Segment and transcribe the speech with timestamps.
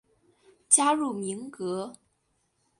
[0.67, 1.95] 加入民革。